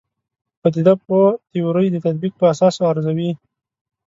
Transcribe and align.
پدیده 0.61 0.93
پوه 1.05 1.25
تیورۍ 1.49 1.87
د 1.91 1.97
تطبیق 2.05 2.33
په 2.37 2.45
اساس 2.53 2.75
ارزوي. 2.89 3.31